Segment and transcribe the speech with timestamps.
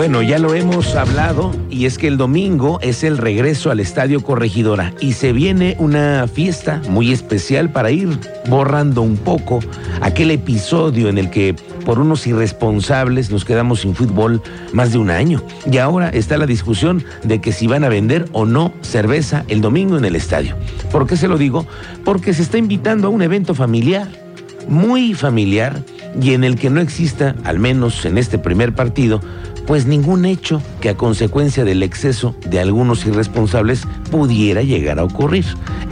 [0.00, 4.22] Bueno, ya lo hemos hablado y es que el domingo es el regreso al Estadio
[4.22, 8.08] Corregidora y se viene una fiesta muy especial para ir
[8.48, 9.60] borrando un poco
[10.00, 14.40] aquel episodio en el que por unos irresponsables nos quedamos sin fútbol
[14.72, 15.42] más de un año.
[15.70, 19.60] Y ahora está la discusión de que si van a vender o no cerveza el
[19.60, 20.56] domingo en el estadio.
[20.90, 21.66] ¿Por qué se lo digo?
[22.06, 24.08] Porque se está invitando a un evento familiar,
[24.66, 25.84] muy familiar,
[26.20, 29.20] y en el que no exista, al menos en este primer partido,
[29.66, 35.44] pues ningún hecho que a consecuencia del exceso de algunos irresponsables pudiera llegar a ocurrir.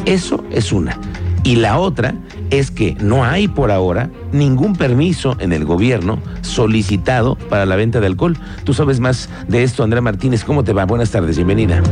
[0.04, 0.98] Eso es una.
[1.44, 2.14] Y la otra
[2.50, 8.00] es que no hay por ahora ningún permiso en el gobierno solicitado para la venta
[8.00, 8.36] de alcohol.
[8.64, 10.44] Tú sabes más de esto, Andrea Martínez.
[10.44, 10.84] ¿Cómo te va?
[10.84, 11.82] Buenas tardes, bienvenida.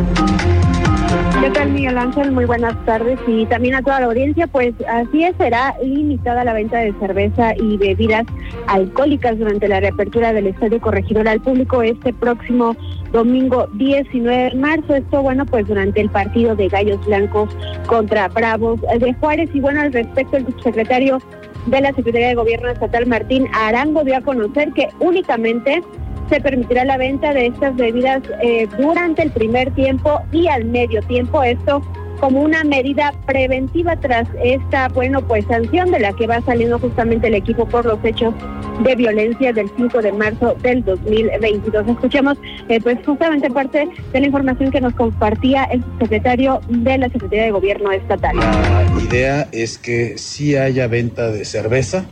[1.47, 2.33] ¿Qué tal, Miguel Ángel?
[2.33, 4.49] Muy buenas tardes y también a toda la audiencia.
[4.49, 8.25] Pues así es, será limitada la venta de cerveza y bebidas
[8.67, 12.77] alcohólicas durante la reapertura del Estadio Corregidor al público este próximo
[13.13, 14.97] domingo 19 de marzo.
[14.97, 19.49] Esto, bueno, pues durante el partido de Gallos Blancos contra Bravos de Juárez.
[19.55, 21.21] Y bueno, al respecto, el subsecretario
[21.67, 25.81] de la Secretaría de Gobierno Estatal, Martín Arango, dio a conocer que únicamente
[26.29, 31.03] se permitirá la venta de estas bebidas eh, durante el primer tiempo y al medio
[31.03, 31.43] tiempo.
[31.43, 31.83] Esto
[32.21, 37.29] como una medida preventiva tras esta, bueno, pues sanción de la que va saliendo justamente
[37.29, 38.35] el equipo por los hechos
[38.83, 41.89] de violencia del 5 de marzo del 2022.
[41.89, 42.39] Escuchemos,
[42.69, 47.45] eh, pues justamente parte de la información que nos compartía el secretario de la Secretaría
[47.45, 48.37] de Gobierno Estatal.
[48.37, 52.07] La idea es que sí haya venta de cerveza,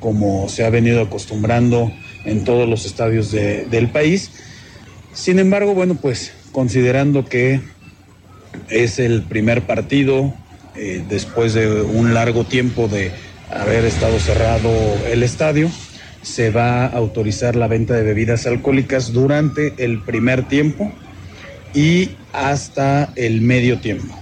[0.00, 1.90] como se ha venido acostumbrando
[2.24, 4.30] en todos los estadios de, del país.
[5.12, 7.60] Sin embargo, bueno, pues considerando que
[8.68, 10.34] es el primer partido
[10.76, 13.12] eh, después de un largo tiempo de
[13.50, 14.70] haber estado cerrado
[15.10, 15.70] el estadio,
[16.22, 20.92] se va a autorizar la venta de bebidas alcohólicas durante el primer tiempo
[21.74, 24.14] y hasta el medio tiempo.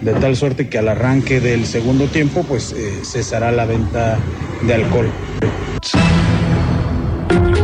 [0.00, 4.18] De tal suerte que al arranque del segundo tiempo, pues eh, cesará la venta
[4.62, 5.10] de alcohol.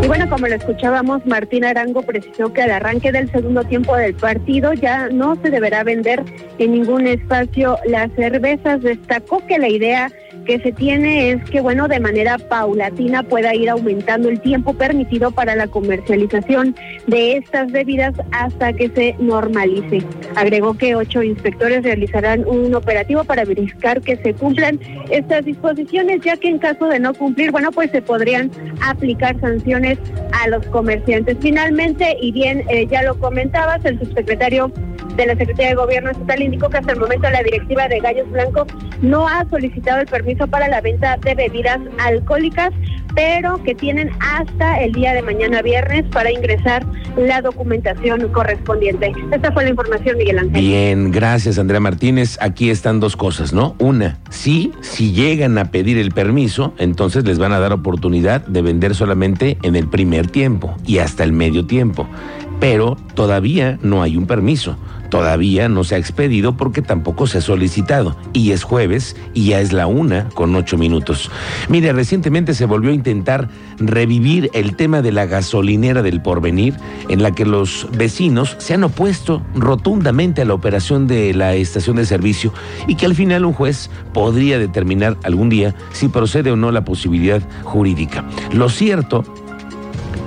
[0.07, 4.15] Y bueno, como lo escuchábamos, Martín Arango precisó que al arranque del segundo tiempo del
[4.15, 6.23] partido ya no se deberá vender
[6.61, 8.83] en ningún espacio las cervezas.
[8.83, 10.13] Destacó que la idea
[10.47, 15.31] que se tiene es que, bueno, de manera paulatina pueda ir aumentando el tiempo permitido
[15.31, 16.75] para la comercialización
[17.07, 20.03] de estas bebidas hasta que se normalice.
[20.37, 24.81] Agregó que ocho inspectores realizarán un operativo para verificar que se cumplan
[25.11, 28.51] estas disposiciones, ya que en caso de no cumplir, bueno, pues se podrían
[28.83, 29.99] aplicar sanciones
[30.33, 31.37] a los comerciantes.
[31.41, 34.73] Finalmente, y bien, eh, ya lo comentabas, el subsecretario
[35.17, 38.31] de la Secretaría de Gobierno Estatal indicó que hasta el momento la directiva de Gallos
[38.31, 38.69] Blancos
[39.03, 42.73] no ha solicitado el permiso para la venta de bebidas alcohólicas,
[43.15, 46.85] pero que tienen hasta el día de mañana viernes para ingresar
[47.17, 49.13] la documentación correspondiente.
[49.33, 50.61] Esta fue la información, Miguel Ángel.
[50.61, 52.37] Bien, gracias, Andrea Martínez.
[52.41, 53.75] Aquí están dos cosas, ¿no?
[53.79, 58.61] Una, sí, si llegan a pedir el permiso, entonces les van a dar oportunidad de
[58.61, 62.07] vender solamente en el primer tiempo y hasta el medio tiempo.
[62.61, 64.77] Pero todavía no hay un permiso.
[65.09, 68.17] Todavía no se ha expedido porque tampoco se ha solicitado.
[68.33, 71.31] Y es jueves y ya es la una con ocho minutos.
[71.69, 76.75] Mire, recientemente se volvió a intentar revivir el tema de la gasolinera del porvenir,
[77.09, 81.97] en la que los vecinos se han opuesto rotundamente a la operación de la estación
[81.97, 82.53] de servicio
[82.87, 86.85] y que al final un juez podría determinar algún día si procede o no la
[86.85, 88.25] posibilidad jurídica.
[88.53, 89.25] Lo cierto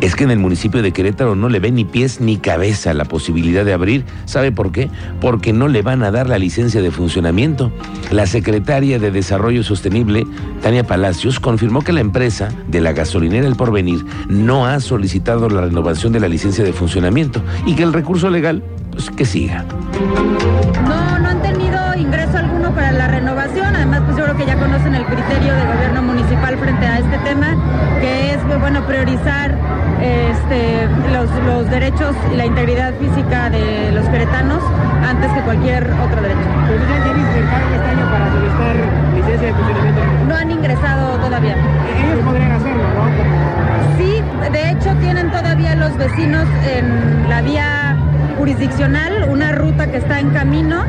[0.02, 3.06] es que en el municipio de Querétaro no le ven ni pies ni cabeza la
[3.06, 4.06] posibilidad de abrir.
[4.26, 4.90] ¿Sabe por qué?
[5.20, 7.72] Porque no le van a dar la licencia de funcionamiento.
[8.12, 10.26] La secretaria de Desarrollo Sostenible,
[10.62, 15.62] Tania Palacios, confirmó que la empresa de la gasolinera El Porvenir no ha solicitado la
[15.62, 19.66] renovación de la licencia de funcionamiento y que el recurso legal, pues que siga.
[20.86, 21.69] No, no han tenido
[22.00, 23.76] ingreso alguno para la renovación.
[23.76, 27.18] Además, pues yo creo que ya conocen el criterio de gobierno municipal frente a este
[27.20, 27.56] tema,
[28.00, 29.56] que es, bueno, priorizar
[30.02, 34.64] este, los, los derechos y la integridad física de los queretanos
[35.08, 36.48] antes que cualquier otro derecho.
[36.68, 38.76] ¿Pero ya tienen este año para solicitar
[39.16, 40.02] licencia de funcionamiento?
[40.28, 41.56] No han ingresado todavía.
[41.56, 43.98] Ellos podrían hacerlo, ¿no?
[43.98, 47.99] Sí, de hecho tienen todavía los vecinos en la vía
[48.40, 50.84] jurisdiccional, una ruta que está en camino.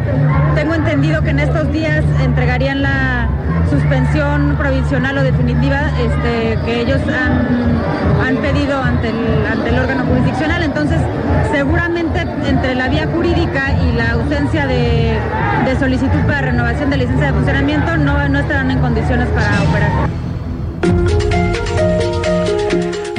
[0.54, 3.28] Tengo entendido que en estos días entregarían la
[3.68, 10.04] suspensión provisional o definitiva este, que ellos han, han pedido ante el, ante el órgano
[10.04, 10.62] jurisdiccional.
[10.62, 10.98] Entonces,
[11.52, 15.18] seguramente entre la vía jurídica y la ausencia de,
[15.66, 21.29] de solicitud para renovación de licencia de funcionamiento, no, no estarán en condiciones para operar.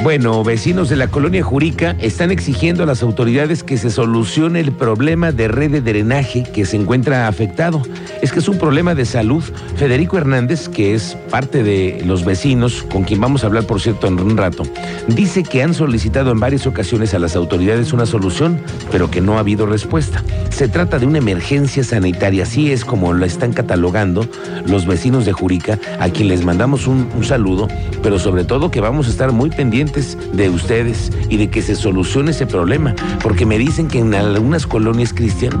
[0.02, 4.72] Bueno, vecinos de la colonia Jurica están exigiendo a las autoridades que se solucione el
[4.72, 7.80] problema de red de drenaje que se encuentra afectado.
[8.20, 9.44] Es que es un problema de salud.
[9.76, 14.08] Federico Hernández, que es parte de los vecinos, con quien vamos a hablar, por cierto,
[14.08, 14.64] en un rato,
[15.06, 18.60] dice que han solicitado en varias ocasiones a las autoridades una solución,
[18.90, 20.24] pero que no ha habido respuesta.
[20.52, 24.28] Se trata de una emergencia sanitaria, así es como la están catalogando
[24.66, 27.66] los vecinos de Jurica, a quien les mandamos un, un saludo,
[28.02, 31.74] pero sobre todo que vamos a estar muy pendientes de ustedes y de que se
[31.74, 35.60] solucione ese problema, porque me dicen que en algunas colonias cristianas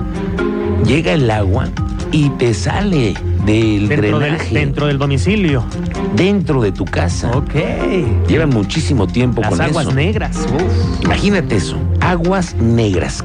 [0.86, 1.68] llega el agua
[2.12, 3.14] y te sale
[3.46, 5.64] del Dentro del, drenaje dentro del domicilio.
[6.14, 7.30] dentro de tu casa.
[7.36, 7.54] Ok.
[8.28, 9.94] Llevan muchísimo tiempo Las con aguas eso.
[9.94, 10.36] negras.
[10.54, 11.04] Uf.
[11.04, 13.24] Imagínate eso, aguas negras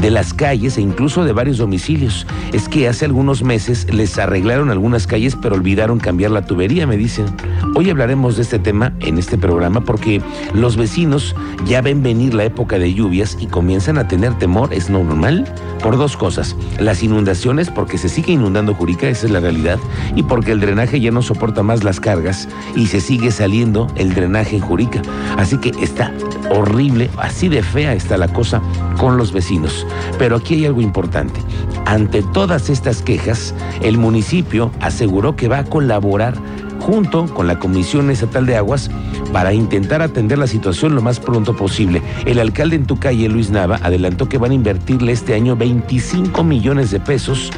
[0.00, 2.26] de las calles e incluso de varios domicilios.
[2.52, 6.96] Es que hace algunos meses les arreglaron algunas calles, pero olvidaron cambiar la tubería, me
[6.96, 7.26] dicen.
[7.74, 10.22] Hoy hablaremos de este tema en este programa porque
[10.54, 11.34] los vecinos
[11.66, 15.44] ya ven venir la época de lluvias y comienzan a tener temor, es normal,
[15.82, 16.56] por dos cosas.
[16.78, 19.78] Las inundaciones, porque se sigue inundando Jurica, esa es la realidad,
[20.14, 24.14] y porque el drenaje ya no soporta más las cargas y se sigue saliendo el
[24.14, 25.02] drenaje en Jurica.
[25.36, 26.12] Así que está
[26.50, 28.62] horrible, así de fea está la cosa
[28.98, 29.86] con los vecinos.
[30.18, 31.40] Pero aquí hay algo importante.
[31.86, 36.34] Ante todas estas quejas, el municipio aseguró que va a colaborar
[36.80, 38.90] junto con la Comisión Estatal de Aguas
[39.32, 42.02] para intentar atender la situación lo más pronto posible.
[42.24, 46.44] El alcalde en tu calle, Luis Nava, adelantó que van a invertirle este año 25
[46.44, 47.50] millones de pesos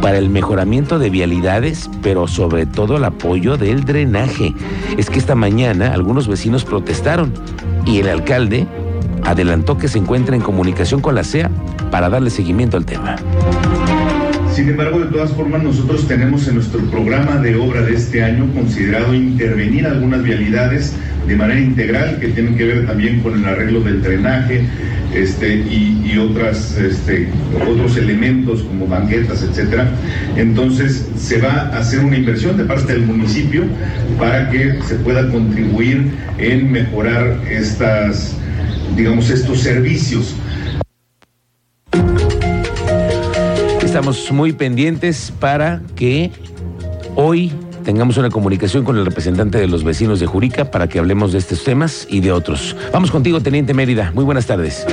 [0.00, 4.54] para el mejoramiento de vialidades, pero sobre todo el apoyo del drenaje.
[4.96, 7.34] Es que esta mañana algunos vecinos protestaron
[7.84, 8.66] y el alcalde
[9.24, 11.50] adelantó que se encuentra en comunicación con la CEA
[11.90, 13.16] para darle seguimiento al tema.
[14.54, 18.46] Sin embargo, de todas formas, nosotros tenemos en nuestro programa de obra de este año
[18.52, 20.94] considerado intervenir algunas vialidades
[21.26, 24.64] de manera integral que tienen que ver también con el arreglo del drenaje
[25.14, 27.28] este, y, otras, este,
[27.68, 29.90] otros elementos como banquetas, etcétera.
[30.36, 33.64] Entonces, se va a hacer una inversión de parte del municipio
[34.18, 38.36] para que se pueda contribuir en mejorar estas,
[39.00, 40.36] digamos, estos servicios.
[43.82, 46.30] Estamos muy pendientes para que
[47.16, 47.50] hoy
[47.82, 51.38] tengamos una comunicación con el representante de los vecinos de Jurica para que hablemos de
[51.38, 52.76] estos temas y de otros.
[52.92, 54.12] Vamos contigo, Teniente Mérida.
[54.14, 54.86] Muy buenas tardes.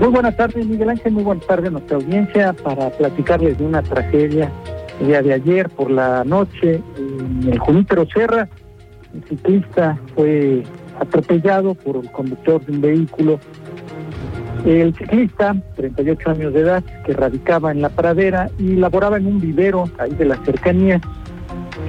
[0.00, 1.12] Muy buenas tardes, Miguel Ángel.
[1.12, 4.50] Muy buenas tardes a nuestra audiencia para platicarles de una tragedia
[4.98, 8.48] el día de ayer por la noche en el Junípero Serra.
[9.12, 10.64] Un ciclista fue
[11.00, 13.40] atropellado por el conductor de un vehículo.
[14.64, 19.40] El ciclista, 38 años de edad, que radicaba en la pradera y laboraba en un
[19.40, 21.00] vivero ahí de las cercanías.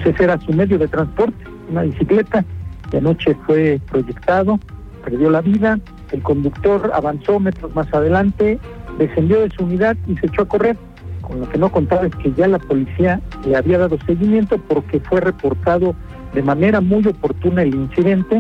[0.06, 2.46] Ese era su medio de transporte, una bicicleta.
[2.92, 4.60] Y anoche fue proyectado,
[5.04, 5.80] perdió la vida.
[6.12, 8.60] El conductor avanzó metros más adelante,
[8.98, 10.78] descendió de su unidad y se echó a correr.
[11.22, 15.00] Con lo que no contaba es que ya la policía le había dado seguimiento porque
[15.00, 15.96] fue reportado
[16.34, 18.40] de manera muy oportuna el incidente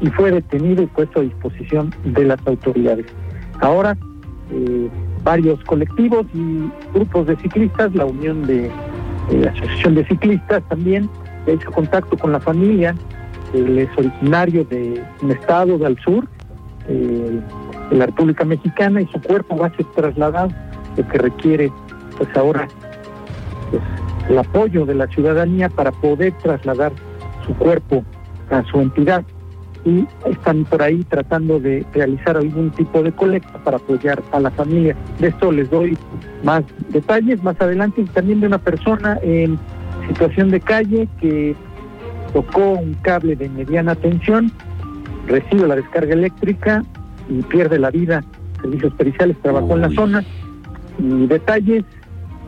[0.00, 3.06] y fue detenido y puesto a disposición de las autoridades.
[3.60, 3.96] Ahora,
[4.50, 4.88] eh,
[5.22, 8.70] varios colectivos y grupos de ciclistas, la Unión de,
[9.30, 11.08] de la Asociación de Ciclistas también,
[11.46, 12.94] ha hecho contacto con la familia,
[13.54, 16.26] él es originario de un estado del sur,
[16.88, 17.40] eh,
[17.90, 20.50] de la República Mexicana, y su cuerpo va a ser trasladado,
[20.96, 21.72] lo que requiere
[22.16, 22.68] pues ahora
[23.70, 23.82] pues,
[24.28, 26.92] el apoyo de la ciudadanía para poder trasladar
[27.46, 28.04] su cuerpo
[28.50, 29.24] a su entidad
[29.84, 34.50] y están por ahí tratando de realizar algún tipo de colecta para apoyar a la
[34.50, 34.96] familia.
[35.18, 35.96] De esto les doy
[36.42, 39.58] más detalles más adelante y también de una persona en
[40.08, 41.54] situación de calle que
[42.32, 44.50] tocó un cable de mediana tensión,
[45.26, 46.84] recibe la descarga eléctrica
[47.28, 48.24] y pierde la vida.
[48.60, 50.24] Servicios periciales trabajó en la zona
[50.98, 51.84] y detalles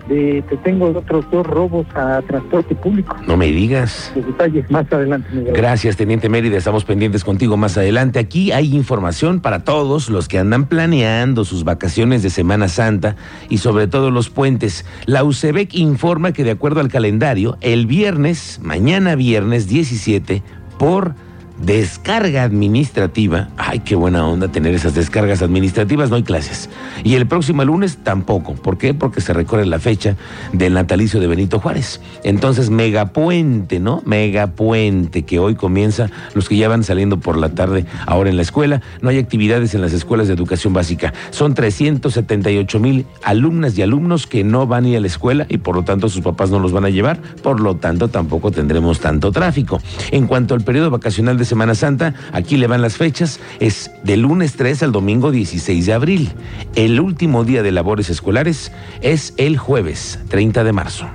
[0.08, 3.16] de que tengo otros dos robos a transporte público.
[3.26, 4.12] No me digas.
[4.14, 5.28] Los detalles más adelante.
[5.32, 5.54] Miguel.
[5.54, 6.56] Gracias, Teniente Mérida.
[6.56, 8.18] Estamos pendientes contigo más adelante.
[8.18, 13.16] Aquí hay información para todos los que andan planeando sus vacaciones de Semana Santa
[13.48, 14.84] y sobre todo los puentes.
[15.06, 20.42] La UCEBEC informa que de acuerdo al calendario, el viernes, mañana viernes 17,
[20.78, 21.14] por
[21.58, 26.68] descarga administrativa, ay, qué buena onda tener esas descargas administrativas, no hay clases.
[27.02, 28.54] Y el próximo lunes tampoco.
[28.54, 28.94] ¿Por qué?
[28.94, 30.16] Porque se recorre la fecha
[30.52, 32.00] del natalicio de Benito Juárez.
[32.24, 34.02] Entonces, megapuente, ¿no?
[34.04, 38.42] Megapuente, que hoy comienza, los que ya van saliendo por la tarde ahora en la
[38.42, 38.82] escuela.
[39.00, 41.14] No hay actividades en las escuelas de educación básica.
[41.30, 45.58] Son 378 mil alumnas y alumnos que no van a ir a la escuela y
[45.58, 47.18] por lo tanto sus papás no los van a llevar.
[47.42, 49.80] Por lo tanto, tampoco tendremos tanto tráfico.
[50.10, 52.14] En cuanto al periodo vacacional de Semana Santa.
[52.32, 53.40] Aquí le van las fechas.
[53.60, 56.32] Es del lunes 3 al domingo 16 de abril.
[56.74, 61.06] El último día de labores escolares es el jueves 30 de marzo.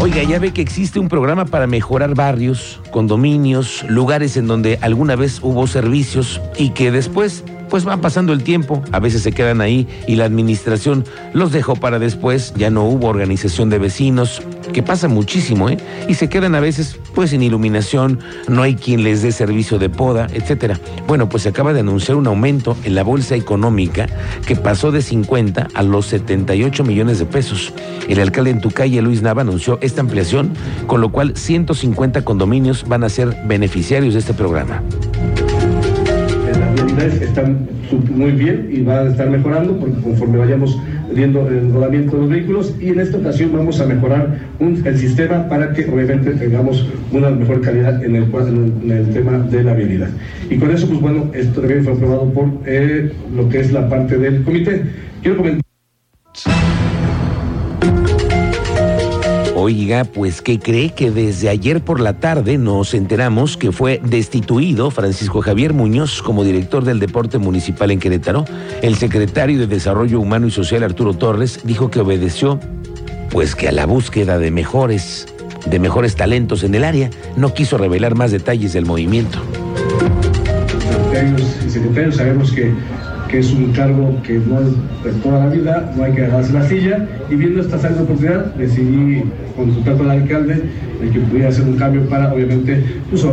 [0.00, 5.14] Oiga, ya ve que existe un programa para mejorar barrios, condominios, lugares en donde alguna
[5.14, 9.62] vez hubo servicios y que después pues va pasando el tiempo, a veces se quedan
[9.62, 14.42] ahí y la administración los dejó para después, ya no hubo organización de vecinos,
[14.74, 15.78] que pasa muchísimo, ¿eh?
[16.06, 19.88] Y se quedan a veces pues sin iluminación, no hay quien les dé servicio de
[19.88, 20.78] poda, etcétera.
[21.06, 24.06] Bueno, pues se acaba de anunciar un aumento en la bolsa económica
[24.46, 27.72] que pasó de 50 a los 78 millones de pesos.
[28.06, 30.52] El alcalde en tu calle, Luis Nava, anunció esta ampliación,
[30.86, 34.82] con lo cual 150 condominios van a ser beneficiarios de este programa
[36.98, 37.66] están
[38.14, 40.78] muy bien y van a estar mejorando porque conforme vayamos
[41.14, 45.48] viendo el rodamiento de los vehículos y en esta ocasión vamos a mejorar el sistema
[45.48, 50.08] para que obviamente tengamos una mejor calidad en el, en el, tema de la vialidad.
[50.48, 53.88] Y con eso, pues bueno, esto también fue aprobado por eh, lo que es la
[53.88, 54.82] parte del comité.
[55.22, 55.71] Quiero comentar.
[59.64, 64.90] Oiga, pues ¿qué cree que desde ayer por la tarde nos enteramos que fue destituido
[64.90, 68.44] Francisco Javier Muñoz como director del deporte municipal en Querétaro?
[68.82, 72.58] El secretario de Desarrollo Humano y Social Arturo Torres dijo que obedeció
[73.30, 75.28] pues que a la búsqueda de mejores
[75.66, 79.38] de mejores talentos en el área no quiso revelar más detalles del movimiento.
[82.10, 82.72] Sabemos que
[83.32, 84.68] que es un cargo que no es
[85.02, 88.54] de toda la vida, no hay que agarrarse la silla, y viendo esta de oportunidad
[88.56, 89.22] decidí
[89.56, 90.62] consultar con el alcalde
[91.00, 93.24] de que pudiera hacer un cambio para, obviamente, pues,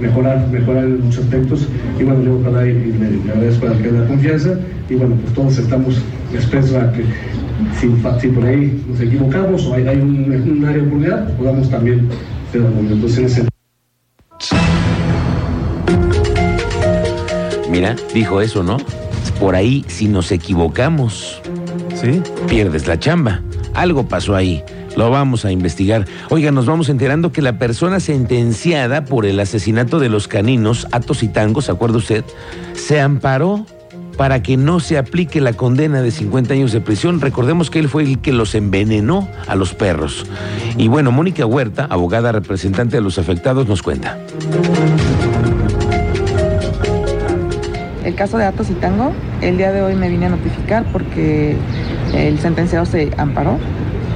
[0.00, 1.68] mejorar, mejorar en muchos aspectos,
[2.00, 4.54] y bueno, yo para ahí le, agradezco al alcalde la confianza,
[4.88, 7.04] y bueno, pues todos estamos expresos a que
[7.78, 12.08] si, por ahí nos equivocamos o hay, un, área de oportunidad, podamos también
[12.48, 13.44] hacer movimientos en ese
[17.70, 18.78] Mira, dijo eso, ¿no?
[19.40, 21.40] Por ahí, si nos equivocamos,
[21.94, 22.22] ¿sí?
[22.48, 23.42] Pierdes la chamba.
[23.74, 24.62] Algo pasó ahí.
[24.96, 26.06] Lo vamos a investigar.
[26.30, 31.22] Oiga, nos vamos enterando que la persona sentenciada por el asesinato de los caninos, Atos
[31.22, 32.24] y Tangos, ¿se acuerda usted?
[32.74, 33.66] Se amparó
[34.16, 37.20] para que no se aplique la condena de 50 años de prisión.
[37.20, 40.26] Recordemos que él fue el que los envenenó a los perros.
[40.76, 44.18] Y bueno, Mónica Huerta, abogada representante de los afectados, nos cuenta.
[48.14, 51.56] El caso de Atos y Tango, el día de hoy me vine a notificar porque
[52.14, 53.58] el sentenciado se amparó,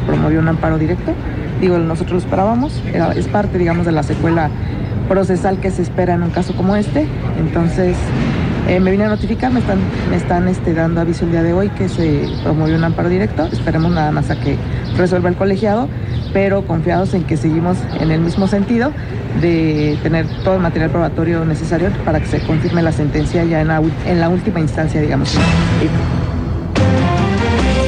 [0.07, 1.15] promovió un amparo directo.
[1.61, 2.81] Digo, nosotros lo esperábamos,
[3.17, 4.51] es parte, digamos, de la secuela
[5.09, 7.09] procesal que se espera en un caso como este.
[7.41, 7.97] Entonces,
[8.69, 11.53] eh, me vine a notificar, me están, me están este, dando aviso el día de
[11.53, 13.47] hoy que se promovió un amparo directo.
[13.47, 14.57] Esperemos nada más a que
[14.97, 15.89] resuelva el colegiado,
[16.33, 18.93] pero confiados en que seguimos en el mismo sentido
[19.41, 23.69] de tener todo el material probatorio necesario para que se confirme la sentencia ya en
[23.69, 25.37] la, en la última instancia, digamos.